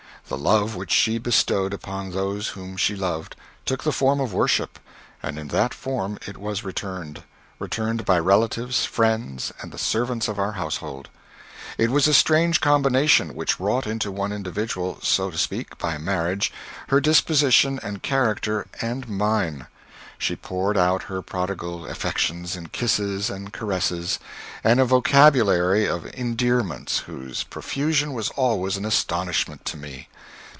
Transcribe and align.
The 0.27 0.37
love 0.37 0.75
which 0.77 0.91
she 0.93 1.17
bestowed 1.17 1.73
upon 1.73 2.11
those 2.11 2.49
whom 2.49 2.77
she 2.77 2.95
loved 2.95 3.35
took 3.65 3.83
the 3.83 3.91
form 3.91 4.21
of 4.21 4.31
worship, 4.33 4.79
and 5.21 5.37
in 5.37 5.49
that 5.49 5.73
form 5.73 6.17
it 6.25 6.37
was 6.37 6.63
returned 6.63 7.23
returned 7.59 8.05
by 8.05 8.17
relatives, 8.17 8.85
friends 8.85 9.51
and 9.59 9.73
the 9.73 9.77
servants 9.77 10.29
of 10.29 10.37
her 10.37 10.53
household. 10.53 11.09
It 11.77 11.89
was 11.91 12.07
a 12.07 12.13
strange 12.13 12.61
combination 12.61 13.35
which 13.35 13.59
wrought 13.59 13.85
into 13.85 14.09
one 14.09 14.31
individual, 14.31 14.99
so 15.03 15.31
to 15.31 15.37
speak, 15.37 15.77
by 15.77 15.97
marriage 15.97 16.53
her 16.87 17.01
disposition 17.01 17.77
and 17.83 18.01
character 18.01 18.67
and 18.79 19.09
mine. 19.09 19.67
She 20.17 20.35
poured 20.37 20.77
out 20.77 21.03
her 21.03 21.21
prodigal 21.23 21.87
affections 21.87 22.55
in 22.55 22.67
kisses 22.69 23.29
and 23.31 23.51
caresses, 23.51 24.17
and 24.63 24.73
in 24.79 24.83
a 24.83 24.85
vocabulary 24.85 25.87
of 25.87 26.05
endearments 26.13 26.99
whose 26.99 27.43
profusion 27.43 28.13
was 28.13 28.29
always 28.37 28.77
an 28.77 28.85
astonishment 28.85 29.65
to 29.65 29.77
me. 29.77 30.07